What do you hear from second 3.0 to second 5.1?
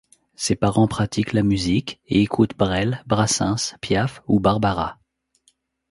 Brassens, Piaf ou Barbara.